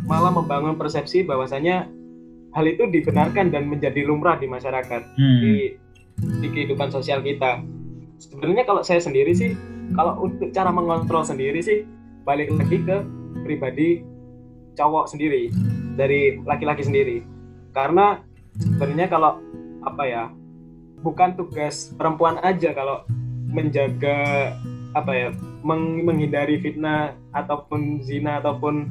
malah 0.05 0.35
membangun 0.35 0.77
persepsi 0.77 1.25
bahwasanya 1.25 1.89
hal 2.53 2.65
itu 2.67 2.85
dibenarkan 2.91 3.55
dan 3.55 3.71
menjadi 3.71 4.03
lumrah 4.05 4.37
di 4.37 4.51
masyarakat 4.51 5.03
hmm. 5.17 5.41
di 5.41 5.55
di 6.45 6.49
kehidupan 6.53 6.93
sosial 6.93 7.25
kita. 7.25 7.65
Sebenarnya 8.21 8.69
kalau 8.69 8.85
saya 8.85 9.01
sendiri 9.01 9.33
sih 9.33 9.57
kalau 9.97 10.29
untuk 10.29 10.53
cara 10.53 10.69
mengontrol 10.69 11.25
sendiri 11.25 11.65
sih 11.65 11.89
balik 12.29 12.53
lagi 12.53 12.85
ke 12.85 12.97
pribadi 13.43 14.05
cowok 14.77 15.09
sendiri 15.09 15.49
dari 15.95 16.39
laki-laki 16.43 16.83
sendiri. 16.87 17.23
Karena 17.71 18.21
sebenarnya 18.59 19.09
kalau 19.11 19.41
apa 19.87 20.03
ya 20.05 20.23
bukan 21.01 21.33
tugas 21.39 21.95
perempuan 21.97 22.37
aja 22.45 22.77
kalau 22.77 23.07
menjaga 23.51 24.53
apa 24.93 25.13
ya 25.15 25.29
meng 25.63 26.03
menghindari 26.05 26.61
fitnah 26.61 27.15
ataupun 27.33 28.03
zina 28.05 28.43
ataupun 28.43 28.91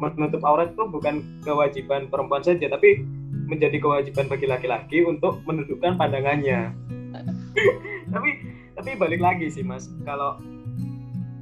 menutup 0.00 0.40
aurat 0.46 0.72
itu 0.72 0.84
bukan 0.88 1.20
kewajiban 1.44 2.08
perempuan 2.08 2.40
saja 2.40 2.70
tapi 2.70 3.04
menjadi 3.50 3.76
kewajiban 3.82 4.30
bagi 4.30 4.46
laki-laki 4.46 5.02
untuk 5.02 5.42
menundukkan 5.44 5.98
pandangannya. 5.98 6.70
Tapi 8.14 8.30
tapi 8.78 8.90
balik 8.94 9.18
lagi 9.22 9.50
sih 9.50 9.66
mas. 9.66 9.90
Kalau 10.06 10.38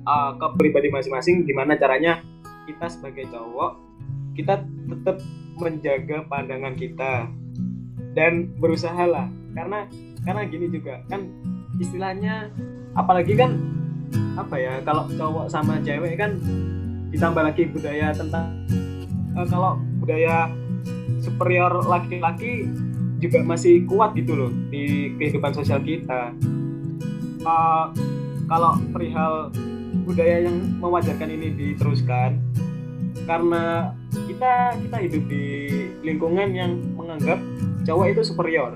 uh, 0.08 0.30
ke 0.36 0.46
pribadi 0.56 0.88
masing-masing 0.88 1.44
gimana 1.44 1.76
caranya 1.76 2.24
kita 2.64 2.88
sebagai 2.88 3.28
cowok 3.28 3.87
kita 4.38 4.62
tetap 4.62 5.18
menjaga 5.58 6.22
pandangan 6.30 6.78
kita 6.78 7.26
dan 8.14 8.54
berusaha 8.62 9.02
lah 9.02 9.26
karena 9.58 9.90
karena 10.22 10.42
gini 10.46 10.70
juga 10.70 11.02
kan 11.10 11.26
istilahnya 11.82 12.54
apalagi 12.94 13.34
kan 13.34 13.58
apa 14.38 14.54
ya 14.54 14.78
kalau 14.86 15.10
cowok 15.10 15.50
sama 15.50 15.82
cewek 15.82 16.14
kan 16.14 16.38
ditambah 17.10 17.42
lagi 17.42 17.66
budaya 17.66 18.14
tentang 18.14 18.46
uh, 19.34 19.46
kalau 19.50 19.82
budaya 19.98 20.46
superior 21.18 21.82
laki-laki 21.84 22.70
juga 23.18 23.42
masih 23.42 23.82
kuat 23.90 24.14
gitu 24.14 24.38
loh 24.38 24.50
di 24.70 25.10
kehidupan 25.18 25.50
sosial 25.50 25.82
kita. 25.82 26.30
Uh, 27.42 27.90
kalau 28.46 28.78
perihal 28.94 29.50
budaya 30.06 30.46
yang 30.46 30.56
mewajarkan 30.78 31.28
ini 31.28 31.50
diteruskan 31.52 32.38
karena 33.26 33.92
kita 34.26 34.52
kita 34.82 34.96
hidup 35.06 35.22
di 35.30 35.44
lingkungan 36.02 36.48
yang 36.56 36.72
menganggap 36.98 37.38
cowok 37.86 38.06
itu 38.16 38.22
superior 38.26 38.74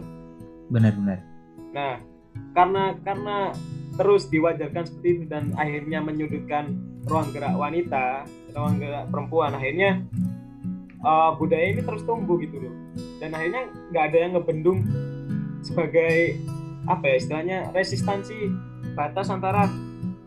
benar-benar 0.71 1.19
nah 1.73 1.99
karena 2.53 2.97
karena 3.01 3.37
terus 3.97 4.29
diwajarkan 4.33 4.89
seperti 4.89 5.09
itu 5.13 5.25
dan 5.29 5.53
akhirnya 5.57 6.01
menyudutkan 6.01 6.73
ruang 7.05 7.29
gerak 7.35 7.53
wanita, 7.57 8.25
ruang 8.57 8.81
gerak 8.81 9.05
perempuan, 9.13 9.53
akhirnya 9.53 10.01
uh, 11.05 11.37
budaya 11.37 11.77
ini 11.77 11.85
terus 11.85 12.05
tumbuh 12.09 12.41
gitu 12.41 12.57
loh. 12.57 12.75
Dan 13.21 13.37
akhirnya 13.37 13.69
nggak 13.93 14.05
ada 14.13 14.19
yang 14.19 14.33
ngebendung 14.37 14.79
sebagai 15.61 16.41
apa 16.89 17.05
ya 17.07 17.15
istilahnya 17.21 17.59
resistansi 17.71 18.51
batas 18.99 19.31
antara 19.31 19.69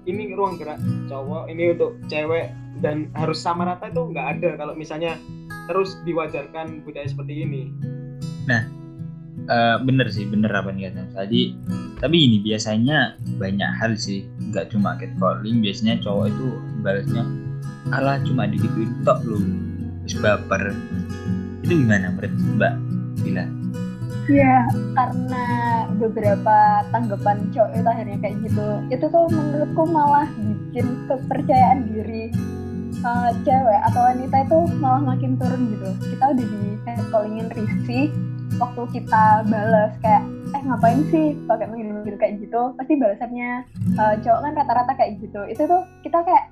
ini 0.05 0.31
ruang 0.38 0.62
gerak 0.62 0.77
cowok, 1.10 1.50
ini 1.50 1.74
untuk 1.74 1.98
cewek 2.05 2.53
dan 2.84 3.12
harus 3.15 3.39
sama 3.39 3.67
rata 3.67 3.88
itu 3.91 4.01
nggak 4.12 4.27
ada 4.39 4.50
kalau 4.60 4.74
misalnya 4.75 5.15
terus 5.72 5.98
diwajarkan 6.03 6.84
budaya 6.86 7.08
seperti 7.10 7.44
ini. 7.48 7.74
Nah, 8.46 8.62
uh, 9.50 9.77
bener 9.82 10.08
sih 10.10 10.25
bener 10.25 10.51
apa 10.53 10.72
nih 10.72 10.91
kata 10.91 11.03
tadi 11.13 11.55
tapi 12.00 12.15
ini 12.27 12.38
biasanya 12.44 13.17
banyak 13.38 13.70
hal 13.79 13.96
sih 13.96 14.25
nggak 14.51 14.72
cuma 14.74 14.98
catcalling 15.00 15.62
biasanya 15.63 16.01
cowok 16.01 16.32
itu 16.32 16.48
balasnya 16.82 17.24
alah 17.94 18.17
cuma 18.25 18.50
digituin 18.50 18.91
tok 19.05 19.22
lu 19.25 19.41
terus 20.05 20.17
baper 20.22 20.74
itu 21.65 21.82
gimana 21.82 22.13
menurut 22.13 22.34
mbak 22.58 22.74
Bila? 23.25 23.48
Ya 24.25 24.65
karena 24.98 25.46
beberapa 25.98 26.84
tanggapan 26.89 27.46
cowok 27.53 27.72
itu 27.77 27.89
akhirnya 27.89 28.17
kayak 28.22 28.36
gitu 28.41 28.67
itu 28.89 29.05
tuh 29.05 29.25
menurutku 29.29 29.84
malah 29.86 30.27
bikin 30.36 30.88
kepercayaan 31.10 31.89
diri 31.89 32.34
uh, 33.05 33.29
cewek 33.45 33.81
atau 33.93 34.01
wanita 34.01 34.38
itu 34.43 34.59
malah 34.81 35.01
makin 35.13 35.38
turun 35.38 35.62
gitu. 35.69 35.89
Kita 36.12 36.25
udah 36.33 36.45
di 36.45 36.62
catcallingin 36.83 37.47
risih 37.53 38.05
waktu 38.57 38.81
kita 38.95 39.24
balas 39.47 39.93
kayak 40.01 40.24
eh 40.55 40.62
ngapain 40.63 41.01
sih 41.12 41.35
pakai 41.45 41.69
manggil-manggil 41.69 42.15
kayak 42.17 42.41
gitu? 42.41 42.74
Pasti 42.75 42.93
balasannya 42.97 43.50
uh, 44.01 44.15
cowok 44.19 44.39
kan 44.41 44.53
rata-rata 44.57 44.93
kayak 44.97 45.21
gitu. 45.21 45.41
Itu 45.45 45.62
tuh 45.69 45.81
kita 46.01 46.19
kayak 46.25 46.45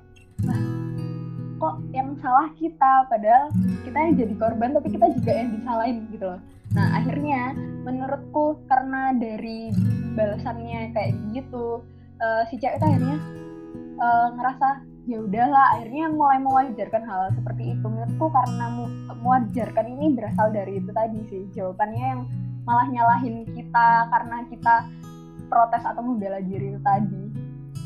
kok 1.58 1.76
yang 1.90 2.14
salah 2.22 2.48
kita? 2.56 2.92
Padahal 3.10 3.50
kita 3.82 3.98
yang 3.98 4.14
jadi 4.14 4.34
korban 4.38 4.70
tapi 4.72 4.88
kita 4.94 5.06
juga 5.18 5.32
yang 5.34 5.48
disalahin 5.58 5.96
gitu 6.14 6.26
loh. 6.30 6.40
Nah 6.74 6.86
akhirnya 6.98 7.54
menurutku 7.86 8.58
karena 8.66 9.14
dari 9.14 9.70
balasannya 10.14 10.94
kayak 10.94 11.12
gitu 11.34 11.82
uh, 12.22 12.42
si 12.50 12.58
cewek 12.58 12.78
itu 12.78 12.86
akhirnya 12.86 13.18
uh, 13.98 14.28
ngerasa 14.34 14.93
ya 15.04 15.20
udahlah 15.20 15.76
akhirnya 15.76 16.08
mulai 16.08 16.40
mewajarkan 16.40 17.02
hal 17.04 17.32
seperti 17.36 17.76
itu. 17.76 17.86
Menurutku 17.86 18.26
karena 18.32 18.66
mewajarkan 19.20 19.86
ini 19.88 20.16
berasal 20.16 20.48
dari 20.52 20.80
itu 20.80 20.90
tadi 20.92 21.20
sih. 21.28 21.42
Jawabannya 21.52 22.04
yang 22.04 22.22
malah 22.64 22.88
nyalahin 22.88 23.44
kita 23.52 24.08
karena 24.08 24.36
kita 24.48 24.74
protes 25.52 25.84
atau 25.84 26.00
membela 26.00 26.40
diri 26.40 26.72
itu 26.72 26.80
tadi. 26.80 27.22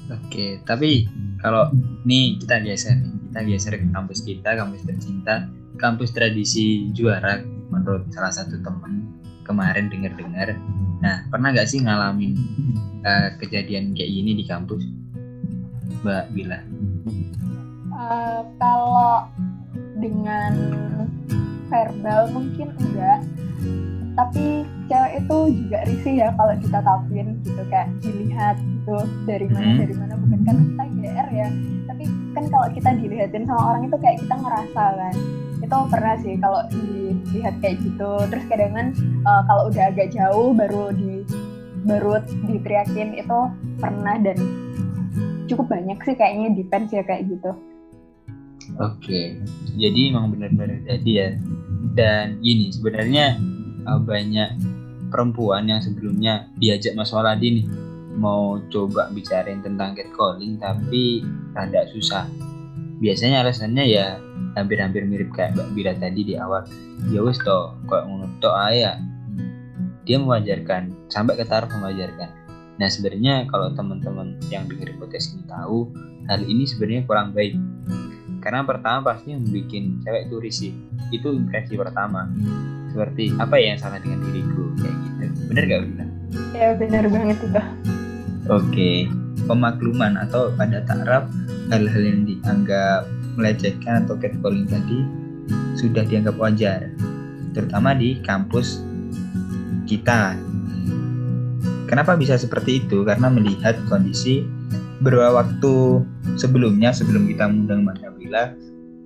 Oke 0.08 0.46
tapi 0.62 1.04
kalau 1.42 1.68
nih 2.06 2.38
kita 2.40 2.62
geser 2.62 2.96
nih 2.96 3.12
kita 3.28 3.40
geser 3.44 3.72
ke 3.76 3.86
kampus 3.92 4.18
kita 4.24 4.50
kampus 4.56 4.80
tercinta 4.86 5.50
kampus 5.76 6.10
tradisi 6.14 6.88
juara 6.96 7.42
menurut 7.68 8.08
salah 8.14 8.32
satu 8.32 8.56
teman 8.62 9.04
kemarin 9.44 9.90
dengar-dengar. 9.90 10.56
Nah 11.02 11.26
pernah 11.28 11.52
gak 11.52 11.68
sih 11.68 11.82
ngalamin 11.82 12.34
uh, 13.04 13.34
kejadian 13.36 13.92
kayak 13.92 14.10
gini 14.10 14.32
di 14.38 14.44
kampus? 14.46 14.82
Mbak 16.02 16.24
Bila? 16.30 16.58
Uh, 17.88 18.46
kalau 18.62 19.26
dengan 19.98 20.52
verbal 21.66 22.30
mungkin 22.30 22.70
enggak, 22.78 23.26
tapi 24.14 24.62
cewek 24.86 25.12
itu 25.24 25.38
juga 25.62 25.78
risih 25.86 26.14
ya 26.22 26.28
kalau 26.38 26.54
kita 26.58 26.78
tapin 26.80 27.26
gitu 27.42 27.62
kayak 27.68 27.88
dilihat 28.00 28.56
gitu 28.58 28.96
dari 29.26 29.46
mana 29.50 29.68
hmm. 29.74 29.80
dari 29.82 29.94
mana 29.98 30.12
bukan 30.16 30.40
karena 30.46 30.62
kita 30.62 30.84
GR 30.94 31.28
ya, 31.34 31.48
tapi 31.90 32.04
kan 32.34 32.44
kalau 32.48 32.68
kita 32.70 32.90
dilihatin 33.02 33.44
sama 33.50 33.62
orang 33.74 33.82
itu 33.90 33.96
kayak 33.98 34.16
kita 34.22 34.34
ngerasa 34.38 34.84
kan 34.94 35.14
itu 35.58 35.76
pernah 35.90 36.14
sih 36.22 36.34
kalau 36.38 36.60
dilihat 36.70 37.54
kayak 37.58 37.76
gitu 37.82 38.12
terus 38.30 38.44
kadang 38.46 38.72
kan 38.72 38.86
uh, 39.26 39.42
kalau 39.50 39.62
udah 39.68 39.90
agak 39.90 40.14
jauh 40.14 40.54
baru 40.54 40.94
di 40.94 41.26
baru 41.86 42.22
diteriakin 42.46 43.18
itu 43.18 43.38
pernah 43.78 44.16
dan 44.22 44.38
cukup 45.48 45.66
banyak 45.72 45.98
sih 46.04 46.14
kayaknya 46.14 46.54
defense 46.54 46.90
ya 46.92 47.02
kayak 47.02 47.26
gitu. 47.26 47.50
Oke, 48.76 49.40
jadi 49.80 50.12
emang 50.12 50.36
benar-benar 50.36 50.84
jadi 50.84 51.10
ya. 51.10 51.28
Dan 51.96 52.44
gini 52.44 52.68
sebenarnya 52.68 53.40
uh, 53.88 53.96
banyak 53.96 54.60
perempuan 55.08 55.64
yang 55.64 55.80
sebelumnya 55.80 56.52
diajak 56.60 56.92
Mas 56.92 57.10
Waladi 57.10 57.62
nih 57.62 57.66
mau 58.18 58.60
coba 58.68 59.08
bicarain 59.14 59.64
tentang 59.64 59.96
catcalling 59.96 60.60
tapi 60.60 61.24
rada 61.56 61.88
susah. 61.88 62.28
Biasanya 62.98 63.46
alasannya 63.46 63.84
ya 63.88 64.18
hampir-hampir 64.58 65.06
mirip 65.06 65.30
kayak 65.32 65.54
Mbak 65.54 65.68
Bila 65.72 65.92
tadi 65.96 66.20
di 66.26 66.34
awal. 66.34 66.66
Ya 67.14 67.22
wes 67.22 67.38
toh, 67.40 67.78
kok 67.86 68.04
ngono 68.04 68.26
toh 68.42 68.52
ayah. 68.68 68.98
Dia 70.04 70.18
mewajarkan 70.18 71.08
sampai 71.08 71.38
ke 71.38 71.44
taraf 71.46 71.70
mewajarkan 71.72 72.37
Nah 72.78 72.88
sebenarnya 72.88 73.46
kalau 73.50 73.74
teman-teman 73.74 74.38
yang 74.48 74.66
dengar 74.70 74.94
podcast 75.02 75.34
ini 75.34 75.44
tahu 75.50 75.90
hal 76.30 76.40
ini 76.46 76.64
sebenarnya 76.64 77.02
kurang 77.04 77.34
baik. 77.34 77.58
Karena 78.38 78.62
pertama 78.62 79.12
pasti 79.12 79.34
membuat 79.34 79.66
cewek 80.06 80.22
itu 80.30 80.36
risih 80.38 80.72
itu 81.10 81.28
impresi 81.34 81.74
pertama. 81.74 82.30
Seperti 82.94 83.34
apa 83.36 83.54
ya 83.58 83.74
yang 83.74 83.80
salah 83.82 84.00
dengan 84.00 84.22
diriku? 84.24 84.72
Kayak 84.78 84.94
gitu. 84.94 85.24
Bener 85.50 85.62
gak 85.66 85.80
Bunda? 85.84 86.06
Ya 86.54 86.68
bener 86.78 87.04
banget 87.10 87.36
itu 87.42 87.48
Oke. 88.48 88.92
Pemakluman 89.44 90.18
atau 90.18 90.52
pada 90.54 90.82
taraf 90.84 91.24
hal-hal 91.72 92.02
yang 92.04 92.20
dianggap 92.26 93.08
melecehkan 93.38 94.04
atau 94.04 94.18
catcalling 94.18 94.66
tadi 94.66 95.06
sudah 95.78 96.02
dianggap 96.02 96.34
wajar 96.36 96.90
terutama 97.54 97.94
di 97.94 98.18
kampus 98.26 98.82
kita 99.88 100.36
Kenapa 101.88 102.20
bisa 102.20 102.36
seperti 102.36 102.84
itu? 102.84 103.00
Karena 103.00 103.32
melihat 103.32 103.80
kondisi 103.88 104.44
beberapa 105.00 105.40
waktu 105.40 106.04
sebelumnya 106.36 106.92
sebelum 106.92 107.24
kita 107.24 107.48
mengundang 107.48 107.88
Mas 107.88 107.98
Nabila, 108.04 108.52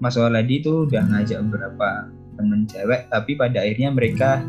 Mas 0.03 0.19
Waladi 0.19 0.59
itu 0.59 0.91
udah 0.91 1.07
ngajak 1.07 1.47
beberapa 1.47 2.11
temen 2.35 2.67
cewek, 2.67 3.07
tapi 3.07 3.39
pada 3.39 3.63
akhirnya 3.63 3.95
mereka 3.95 4.43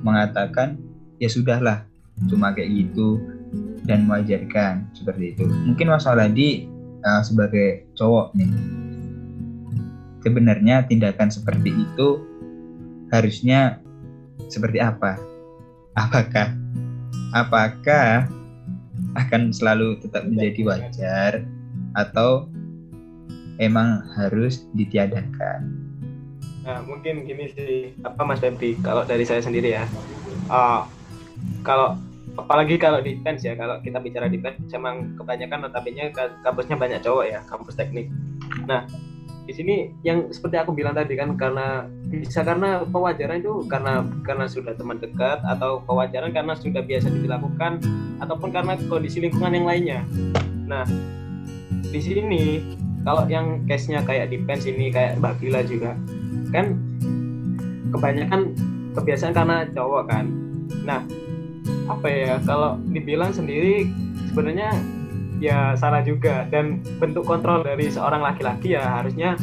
mengatakan 0.00 0.80
ya 1.20 1.28
sudahlah, 1.28 1.84
cuma 2.32 2.56
kayak 2.56 2.72
gitu 2.72 3.20
dan 3.84 4.08
mewajarkan 4.08 4.88
seperti 4.96 5.36
itu. 5.36 5.44
Mungkin 5.44 5.92
Mas 5.92 6.08
Waladi 6.08 6.64
uh, 7.04 7.20
sebagai 7.20 7.84
cowok 8.00 8.32
nih, 8.32 8.50
sebenarnya 10.24 10.88
tindakan 10.88 11.28
seperti 11.28 11.68
itu 11.68 12.08
harusnya 13.12 13.76
seperti 14.48 14.80
apa? 14.80 15.20
Apakah 15.92 16.63
apakah 17.34 18.30
akan 19.18 19.50
selalu 19.50 19.98
tetap 19.98 20.22
menjadi 20.24 20.60
wajar 20.64 21.32
atau 21.98 22.46
emang 23.58 24.02
harus 24.14 24.66
ditiadakan? 24.74 25.66
Nah, 26.64 26.80
mungkin 26.88 27.28
gini 27.28 27.52
sih, 27.52 27.92
apa 28.06 28.24
Mas 28.24 28.40
Febri, 28.40 28.78
kalau 28.80 29.04
dari 29.04 29.26
saya 29.28 29.44
sendiri 29.44 29.76
ya, 29.76 29.84
uh, 30.48 30.88
kalau 31.60 32.00
apalagi 32.40 32.80
kalau 32.80 33.04
di 33.04 33.20
defense 33.20 33.44
ya, 33.44 33.52
kalau 33.52 33.82
kita 33.84 34.00
bicara 34.00 34.32
defense, 34.32 34.72
emang 34.72 35.12
kebanyakan 35.20 35.68
notabene 35.68 36.08
kampusnya 36.40 36.80
banyak 36.80 37.04
cowok 37.04 37.24
ya, 37.28 37.40
kampus 37.52 37.76
teknik. 37.76 38.08
Nah, 38.64 38.88
di 39.44 39.52
sini 39.52 39.92
yang 40.00 40.32
seperti 40.32 40.56
aku 40.56 40.72
bilang 40.72 40.96
tadi 40.96 41.20
kan 41.20 41.36
karena 41.36 41.84
bisa 42.08 42.40
karena 42.40 42.80
pewajaran 42.88 43.44
itu 43.44 43.68
karena 43.68 44.00
karena 44.24 44.48
sudah 44.48 44.72
teman 44.72 44.96
dekat 44.96 45.44
atau 45.44 45.84
pewajaran 45.84 46.32
karena 46.32 46.56
sudah 46.56 46.80
biasa 46.80 47.12
dilakukan 47.12 47.76
ataupun 48.24 48.48
karena 48.48 48.80
kondisi 48.88 49.20
lingkungan 49.20 49.52
yang 49.52 49.66
lainnya. 49.68 50.00
Nah 50.64 50.88
di 51.92 52.00
sini 52.00 52.64
kalau 53.04 53.28
yang 53.28 53.60
case-nya 53.68 54.00
kayak 54.00 54.32
di 54.32 54.40
pens 54.40 54.64
ini 54.64 54.88
kayak 54.88 55.20
Mbak 55.20 55.34
Gila 55.44 55.60
juga 55.68 55.92
kan 56.48 56.80
kebanyakan 57.92 58.56
kebiasaan 58.96 59.36
karena 59.36 59.68
cowok 59.76 60.02
kan. 60.08 60.24
Nah 60.88 61.04
apa 61.84 62.06
ya 62.08 62.40
kalau 62.48 62.80
dibilang 62.88 63.28
sendiri 63.36 63.92
sebenarnya 64.32 64.72
ya 65.38 65.74
salah 65.78 66.02
juga. 66.04 66.46
Dan 66.50 66.82
bentuk 66.98 67.26
kontrol 67.26 67.62
dari 67.62 67.90
seorang 67.90 68.22
laki-laki 68.22 68.74
ya 68.76 69.02
harusnya 69.02 69.38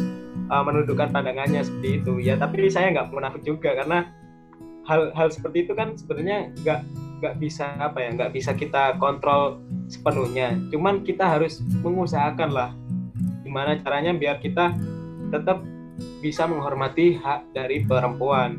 uh, 0.52 0.64
menundukkan 0.64 1.12
pandangannya 1.12 1.64
seperti 1.64 2.04
itu. 2.04 2.14
Ya 2.22 2.36
tapi 2.38 2.68
saya 2.68 2.92
nggak 2.92 3.10
munafik 3.12 3.44
juga 3.44 3.76
karena 3.76 4.08
hal-hal 4.86 5.28
seperti 5.30 5.70
itu 5.70 5.74
kan 5.78 5.96
sebenarnya 5.96 6.52
nggak 6.66 6.82
nggak 7.22 7.36
bisa 7.38 7.78
apa 7.78 8.02
ya 8.02 8.10
nggak 8.18 8.32
bisa 8.34 8.52
kita 8.58 8.98
kontrol 8.98 9.62
sepenuhnya. 9.88 10.58
Cuman 10.74 11.06
kita 11.06 11.38
harus 11.38 11.62
mengusahakan 11.86 12.50
lah 12.52 12.70
gimana 13.46 13.76
caranya 13.84 14.16
biar 14.16 14.40
kita 14.40 14.72
tetap 15.30 15.60
bisa 16.24 16.48
menghormati 16.48 17.20
hak 17.20 17.52
dari 17.54 17.84
perempuan. 17.86 18.58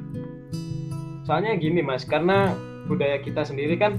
Soalnya 1.27 1.57
gini 1.59 1.81
mas 1.83 2.05
karena 2.05 2.55
budaya 2.87 3.19
kita 3.23 3.47
sendiri 3.47 3.79
kan 3.79 3.99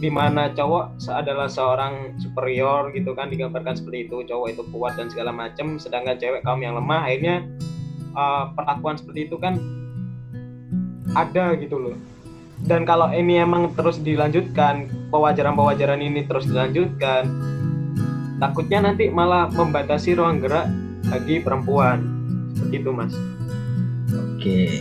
di 0.00 0.08
mana 0.08 0.48
cowok 0.56 0.96
adalah 1.12 1.46
seorang 1.46 2.16
superior 2.16 2.88
gitu 2.96 3.12
kan 3.12 3.28
digambarkan 3.28 3.76
seperti 3.76 4.08
itu. 4.08 4.24
Cowok 4.24 4.48
itu 4.56 4.62
kuat 4.72 4.96
dan 4.96 5.12
segala 5.12 5.30
macam 5.30 5.76
sedangkan 5.76 6.16
cewek 6.16 6.40
kaum 6.40 6.64
yang 6.64 6.72
lemah 6.74 7.04
akhirnya 7.04 7.44
uh, 8.16 8.48
perlakuan 8.56 8.96
seperti 8.96 9.28
itu 9.28 9.36
kan 9.36 9.60
ada 11.12 11.52
gitu 11.60 11.76
loh. 11.76 11.96
Dan 12.60 12.84
kalau 12.84 13.08
ini 13.12 13.40
emang 13.40 13.72
terus 13.72 14.00
dilanjutkan 14.00 14.88
pewajaran-pewajaran 15.12 16.00
ini 16.00 16.24
terus 16.28 16.44
dilanjutkan 16.48 17.28
takutnya 18.40 18.88
nanti 18.88 19.12
malah 19.12 19.48
membatasi 19.52 20.16
ruang 20.16 20.40
gerak 20.40 20.68
bagi 21.08 21.44
perempuan. 21.44 22.04
Seperti 22.56 22.74
itu 22.80 22.90
mas. 22.92 23.12
Oke. 24.16 24.80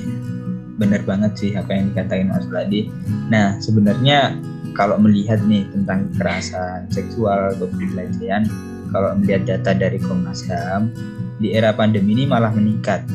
Benar 0.80 1.04
banget 1.04 1.36
sih 1.36 1.52
apa 1.60 1.76
yang 1.76 1.92
dikatakan 1.92 2.32
Mas 2.32 2.48
Ladi. 2.48 2.88
Nah, 3.28 3.60
sebenarnya 3.60 4.40
kalau 4.76 4.98
melihat 5.00 5.40
nih 5.46 5.66
tentang 5.72 6.10
kekerasan 6.14 6.90
seksual 6.92 7.54
atau 7.56 7.68
pelecehan, 7.70 8.46
kalau 8.90 9.14
melihat 9.18 9.46
data 9.46 9.72
dari 9.78 10.02
Komnas 10.02 10.46
HAM 10.50 10.94
di 11.40 11.56
era 11.56 11.72
pandemi 11.72 12.18
ini 12.18 12.26
malah 12.28 12.52
meningkat, 12.52 13.06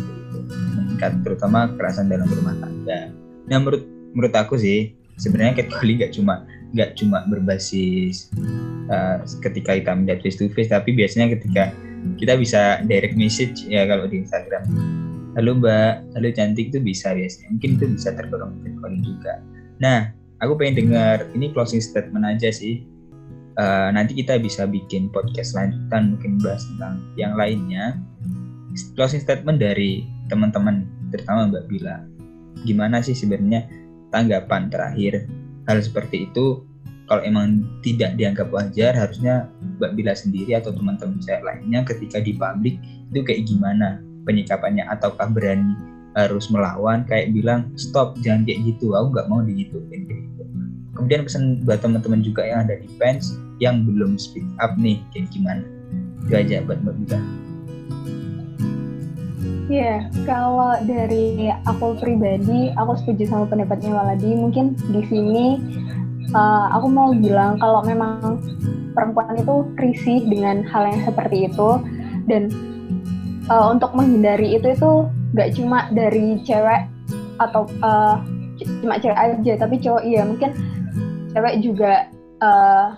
meningkat 0.79 1.21
terutama 1.27 1.69
kekerasan 1.75 2.09
dalam 2.09 2.27
rumah 2.31 2.55
tangga. 2.63 3.11
Nah, 3.51 3.57
menurut 3.61 3.85
menurut 4.15 4.35
aku 4.35 4.57
sih 4.57 4.95
sebenarnya 5.19 5.65
catcalling 5.65 6.01
nggak 6.01 6.15
cuma 6.15 6.47
nggak 6.75 6.91
cuma 6.99 7.23
berbasis 7.31 8.31
uh, 8.91 9.23
ketika 9.43 9.79
kita 9.79 9.93
melihat 9.95 10.19
face 10.23 10.39
to 10.39 10.51
face, 10.55 10.71
tapi 10.71 10.95
biasanya 10.95 11.35
ketika 11.39 11.71
kita 12.19 12.37
bisa 12.37 12.83
direct 12.85 13.17
message 13.17 13.65
ya 13.67 13.89
kalau 13.89 14.05
di 14.05 14.21
Instagram 14.21 14.67
halo 15.35 15.59
mbak, 15.59 16.15
halo 16.15 16.29
cantik 16.31 16.71
itu 16.71 16.79
bisa 16.79 17.11
biasanya. 17.13 17.51
Mungkin 17.59 17.71
itu 17.79 17.85
bisa 17.99 18.15
tergolong 18.15 18.55
catcalling 18.63 19.03
juga. 19.03 19.43
Nah, 19.83 20.15
aku 20.43 20.59
pengen 20.59 20.87
dengar 20.87 21.29
ini 21.37 21.51
closing 21.53 21.83
statement 21.83 22.25
aja 22.27 22.51
sih. 22.51 22.83
Uh, 23.55 23.95
nanti 23.95 24.19
kita 24.19 24.35
bisa 24.43 24.67
bikin 24.67 25.07
podcast 25.15 25.55
lanjutan 25.55 26.19
mungkin 26.19 26.43
bahas 26.43 26.67
tentang 26.75 27.07
yang 27.15 27.39
lainnya. 27.39 27.99
Closing 28.99 29.23
statement 29.23 29.63
dari 29.63 30.03
teman-teman, 30.27 30.91
terutama 31.15 31.47
Mbak 31.47 31.65
Bila. 31.71 32.03
Gimana 32.67 32.99
sih 32.99 33.15
sebenarnya 33.15 33.71
tanggapan 34.11 34.67
terakhir 34.75 35.31
hal 35.71 35.79
seperti 35.79 36.27
itu? 36.27 36.67
Kalau 37.05 37.21
emang 37.23 37.63
tidak 37.85 38.17
dianggap 38.19 38.51
wajar, 38.51 38.97
harusnya 38.97 39.47
Mbak 39.79 39.93
Bila 39.95 40.13
sendiri 40.19 40.59
atau 40.59 40.75
teman-teman 40.75 41.23
saya 41.23 41.45
lainnya 41.47 41.87
ketika 41.87 42.19
di 42.19 42.35
publik 42.35 42.81
itu 43.15 43.23
kayak 43.23 43.47
gimana 43.47 44.03
penyikapannya? 44.27 44.83
Ataukah 44.91 45.31
berani 45.31 45.94
harus 46.15 46.47
melawan 46.51 47.03
kayak 47.07 47.35
bilang 47.35 47.71
stop 47.75 48.15
jangan 48.23 48.47
kayak 48.47 48.63
gitu 48.63 48.95
aku 48.95 49.15
nggak 49.15 49.29
mau 49.31 49.43
digituin 49.43 50.03
gitu. 50.07 50.43
Kemudian 50.95 51.27
pesan 51.27 51.67
buat 51.67 51.83
teman-teman 51.83 52.23
juga 52.23 52.47
yang 52.47 52.71
ada 52.71 52.79
di 52.79 52.87
fans 53.03 53.35
yang 53.59 53.83
belum 53.83 54.15
speak 54.15 54.47
up 54.63 54.79
nih 54.79 55.03
kayak 55.11 55.27
gimana? 55.35 55.67
Itu 56.25 56.35
aja 56.39 56.63
buat 56.65 56.79
mbak 56.87 56.97
Bika 57.05 57.19
Ya, 59.65 59.81
yeah, 59.81 59.99
kalau 60.29 60.77
dari 60.85 61.49
aku 61.65 61.97
pribadi, 61.97 62.69
aku 62.77 63.01
setuju 63.01 63.33
sama 63.33 63.49
pendapatnya 63.49 63.97
Waladi. 63.97 64.37
Mungkin 64.37 64.77
di 64.93 65.01
sini 65.09 65.57
uh, 66.37 66.69
aku 66.69 66.87
mau 66.93 67.17
bilang 67.17 67.57
kalau 67.57 67.81
memang 67.81 68.45
perempuan 68.93 69.35
itu 69.41 69.65
risih 69.81 70.21
dengan 70.29 70.63
hal 70.69 70.85
yang 70.93 71.01
seperti 71.09 71.49
itu 71.49 71.71
dan 72.29 72.53
uh, 73.49 73.73
untuk 73.73 73.93
menghindari 73.97 74.57
itu 74.57 74.69
itu 74.73 75.09
nggak 75.35 75.59
cuma 75.59 75.91
dari 75.91 76.39
cewek 76.47 76.87
atau 77.43 77.67
uh, 77.83 78.23
cuma 78.81 79.03
cewek 79.03 79.19
aja 79.19 79.53
tapi 79.59 79.77
cowok 79.83 80.03
iya. 80.07 80.23
Mungkin 80.23 80.51
cewek 81.35 81.55
juga 81.61 82.09
uh, 82.41 82.95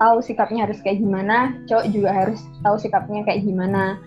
tahu 0.00 0.22
sikapnya 0.24 0.64
harus 0.64 0.80
kayak 0.80 1.02
gimana 1.02 1.52
cowok 1.68 1.86
juga 1.92 2.10
harus 2.14 2.40
tahu 2.62 2.78
sikapnya 2.78 3.26
kayak 3.26 3.42
gimana. 3.42 3.98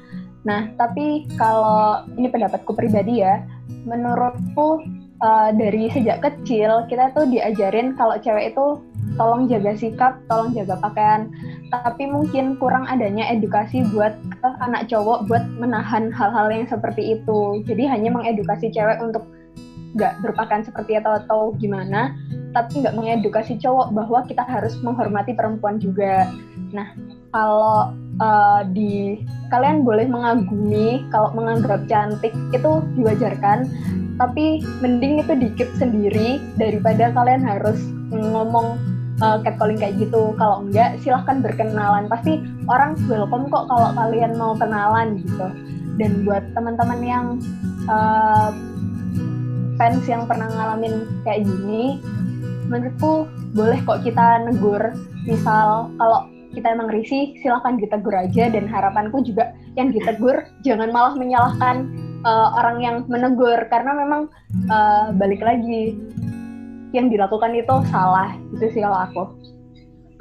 Nah 0.47 0.71
tapi 0.79 1.27
kalau 1.35 2.07
ini 2.15 2.31
pendapatku 2.31 2.71
pribadi 2.71 3.21
ya 3.21 3.43
menurutku 3.83 4.83
uh, 5.19 5.49
dari 5.51 5.91
sejak 5.91 6.23
kecil 6.23 6.87
kita 6.87 7.11
tuh 7.11 7.27
diajarin 7.27 7.95
kalau 7.99 8.15
cewek 8.19 8.55
itu 8.55 8.79
tolong 9.15 9.45
jaga 9.45 9.77
sikap, 9.77 10.19
tolong 10.27 10.53
jaga 10.57 10.79
pakaian. 10.81 11.29
Tapi 11.69 12.05
mungkin 12.05 12.57
kurang 12.57 12.85
adanya 12.85 13.29
edukasi 13.29 13.85
buat 13.93 14.13
uh, 14.45 14.57
anak 14.61 14.89
cowok 14.89 15.25
buat 15.29 15.43
menahan 15.57 16.13
hal-hal 16.13 16.49
yang 16.53 16.65
seperti 16.69 17.17
itu. 17.17 17.61
Jadi 17.65 17.83
hanya 17.89 18.13
mengedukasi 18.13 18.69
cewek 18.73 19.01
untuk 19.01 19.25
nggak 19.93 20.25
berpakaian 20.25 20.65
seperti 20.65 20.97
itu 20.97 21.09
atau 21.25 21.53
gimana, 21.61 22.17
tapi 22.53 22.81
nggak 22.81 22.97
mengedukasi 22.97 23.61
cowok 23.61 23.93
bahwa 23.93 24.25
kita 24.25 24.41
harus 24.41 24.73
menghormati 24.81 25.37
perempuan 25.37 25.77
juga. 25.77 26.25
Nah, 26.73 26.89
kalau 27.29 27.93
uh, 28.17 28.61
di 28.73 29.21
kalian 29.53 29.85
boleh 29.85 30.09
mengagumi, 30.09 31.05
kalau 31.13 31.29
menganggap 31.37 31.85
cantik 31.85 32.33
itu 32.53 32.71
diwajarkan, 32.97 33.69
tapi 34.17 34.61
mending 34.81 35.21
itu 35.21 35.33
dikit 35.37 35.69
sendiri 35.77 36.41
daripada 36.57 37.13
kalian 37.13 37.41
harus 37.41 37.77
ngomong 38.13 38.77
uh, 39.23 39.37
catcalling 39.41 39.79
kayak 39.79 39.95
gitu. 39.95 40.35
Kalau 40.35 40.67
enggak, 40.67 40.99
silahkan 40.99 41.39
berkenalan. 41.39 42.11
Pasti 42.11 42.43
orang 42.67 42.99
welcome 43.07 43.47
kok 43.47 43.71
kalau 43.71 43.89
kalian 43.95 44.35
mau 44.35 44.53
kenalan 44.59 45.23
gitu. 45.23 45.47
Dan 45.95 46.27
buat 46.27 46.43
teman-teman 46.51 46.99
yang 47.01 47.25
uh, 47.87 48.51
fans 49.79 50.03
yang 50.05 50.27
pernah 50.27 50.51
ngalamin 50.51 51.07
kayak 51.23 51.47
gini, 51.47 52.03
menurutku 52.67 53.31
boleh 53.55 53.79
kok 53.87 54.03
kita 54.03 54.43
negur. 54.43 54.91
Misal 55.23 55.87
kalau 55.95 56.27
kita 56.53 56.69
emang 56.75 56.91
risih, 56.91 57.33
silahkan 57.39 57.79
ditegur 57.79 58.13
aja. 58.13 58.51
Dan 58.51 58.67
harapanku 58.67 59.23
juga 59.23 59.55
yang 59.79 59.95
ditegur 59.95 60.43
jangan 60.67 60.91
malah 60.91 61.15
menyalahkan 61.15 61.87
uh, 62.27 62.57
orang 62.59 62.77
yang 62.81 62.95
menegur 63.07 63.57
karena 63.69 63.91
memang 63.93 64.21
uh, 64.69 65.13
balik 65.15 65.41
lagi 65.41 65.97
yang 66.93 67.09
dilakukan 67.09 67.51
itu 67.57 67.75
salah 67.89 68.37
itu 68.53 68.65
sih 68.69 68.81
kalau 68.85 69.01
aku 69.03 69.23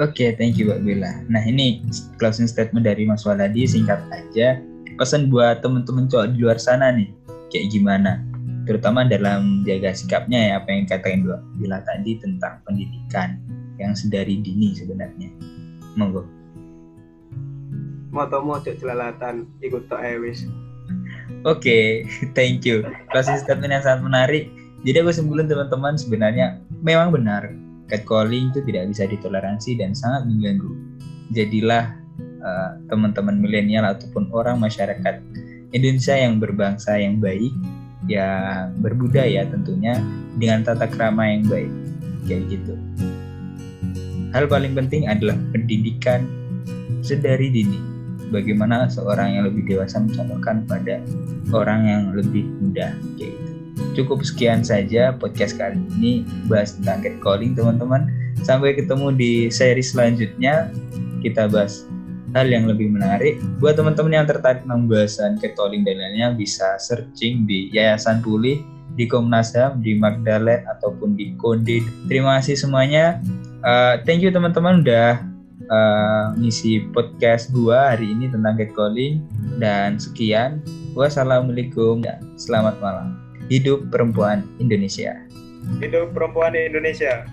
Oke, 0.01 0.25
okay, 0.25 0.29
thank 0.35 0.57
you 0.57 0.73
Mbak 0.73 0.83
Bella. 0.89 1.13
Nah 1.29 1.45
ini 1.45 1.85
closing 2.17 2.49
statement 2.49 2.89
dari 2.89 3.05
Mas 3.05 3.29
Waladi 3.29 3.69
singkat 3.69 4.01
aja. 4.09 4.57
Pesan 4.97 5.29
buat 5.29 5.61
teman-teman 5.61 6.09
cowok 6.09 6.33
di 6.33 6.43
luar 6.43 6.57
sana 6.57 6.91
nih, 6.97 7.13
kayak 7.53 7.69
gimana? 7.71 8.25
Terutama 8.65 9.05
dalam 9.05 9.63
jaga 9.69 9.93
sikapnya 9.93 10.41
ya, 10.49 10.53
apa 10.65 10.73
yang 10.73 10.89
katakan 10.89 11.29
Mbak 11.29 11.41
Bella 11.61 11.79
tadi 11.85 12.19
tentang 12.19 12.65
pendidikan 12.65 13.37
yang 13.77 13.93
sedari 13.93 14.41
dini 14.41 14.73
sebenarnya. 14.73 15.29
Monggo. 15.95 16.25
Mau 18.17 18.25
tau 18.33 18.41
mau 18.41 18.59
cok 18.65 18.81
celalatan 18.81 19.45
ikut 19.61 19.93
to 19.93 19.97
ewis. 20.01 20.49
Oke, 21.45 21.69
okay, 21.69 21.85
thank 22.37 22.65
you. 22.65 22.81
Closing 23.13 23.37
statement 23.45 23.77
yang 23.77 23.85
sangat 23.85 24.03
menarik 24.09 24.45
jadi 24.83 25.07
aku 25.07 25.15
simpulin 25.15 25.47
teman-teman 25.47 25.95
sebenarnya 25.95 26.59
memang 26.83 27.15
benar 27.15 27.55
catcalling 27.93 28.49
itu 28.49 28.65
tidak 28.65 28.89
bisa 28.89 29.05
ditoleransi 29.05 29.77
dan 29.77 29.93
sangat 29.93 30.25
mengganggu. 30.25 30.73
Jadilah 31.37 31.93
uh, 32.41 32.71
teman-teman 32.89 33.37
milenial 33.37 33.85
ataupun 33.85 34.33
orang 34.33 34.57
masyarakat 34.57 35.21
Indonesia 35.77 36.17
yang 36.17 36.41
berbangsa 36.41 36.97
yang 36.97 37.21
baik, 37.21 37.53
yang 38.09 38.73
berbudaya 38.81 39.45
tentunya 39.45 40.01
dengan 40.41 40.65
tata 40.65 40.89
krama 40.89 41.29
yang 41.29 41.45
baik. 41.45 41.73
Kayak 42.25 42.43
gitu. 42.49 42.75
Hal 44.33 44.49
paling 44.49 44.73
penting 44.73 45.05
adalah 45.07 45.37
pendidikan 45.53 46.25
sedari 47.05 47.53
dini. 47.53 47.77
Bagaimana 48.33 48.89
seorang 48.89 49.37
yang 49.37 49.45
lebih 49.45 49.69
dewasa 49.69 50.01
mencontohkan 50.01 50.65
pada 50.65 51.05
orang 51.53 51.85
yang 51.85 52.03
lebih 52.17 52.49
muda. 52.65 52.97
Kayak 53.21 53.37
gitu. 53.37 53.52
Cukup 53.93 54.25
sekian 54.25 54.65
saja 54.65 55.13
podcast 55.17 55.57
kali 55.57 55.81
ini 55.99 56.25
bahas 56.49 56.77
tentang 56.77 57.05
catcalling 57.05 57.53
teman-teman. 57.53 58.09
Sampai 58.43 58.75
ketemu 58.75 59.13
di 59.15 59.33
seri 59.53 59.85
selanjutnya 59.85 60.73
kita 61.21 61.47
bahas 61.47 61.87
hal 62.33 62.49
yang 62.49 62.65
lebih 62.65 62.89
menarik. 62.89 63.39
Buat 63.61 63.79
teman-teman 63.79 64.25
yang 64.25 64.27
tertarik 64.27 64.65
dengan 64.65 64.89
bahasan 64.89 65.37
catcalling 65.39 65.85
dan 65.85 66.01
lainnya 66.01 66.29
bisa 66.33 66.81
searching 66.81 67.45
di 67.45 67.69
Yayasan 67.71 68.25
Pulih 68.25 68.65
di 68.97 69.09
Komnas 69.09 69.57
HAM, 69.57 69.81
di 69.81 69.97
Magdalene 69.97 70.69
ataupun 70.69 71.17
di 71.17 71.33
Konde. 71.41 71.81
Terima 72.09 72.41
kasih 72.41 72.61
semuanya. 72.61 73.21
Uh, 73.63 73.97
thank 74.05 74.21
you 74.21 74.29
teman-teman 74.29 74.83
udah 74.83 75.23
uh, 75.71 76.35
ngisi 76.37 76.91
podcast 76.93 77.49
gua 77.55 77.95
hari 77.95 78.11
ini 78.11 78.29
tentang 78.29 78.59
catcalling 78.59 79.23
dan 79.57 79.97
sekian. 79.97 80.61
Wassalamualaikum 80.93 82.05
selamat 82.37 82.77
malam. 82.83 83.22
Hidup 83.51 83.91
perempuan 83.91 84.47
Indonesia. 84.63 85.19
Hidup 85.83 86.15
perempuan 86.15 86.55
Indonesia. 86.55 87.27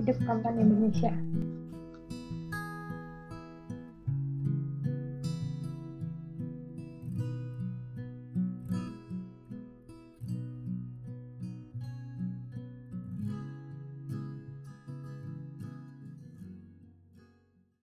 Hidup 0.00 0.16
perempuan 0.24 0.56
Indonesia. 0.56 1.12